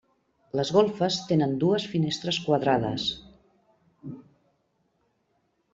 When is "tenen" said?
1.31-1.53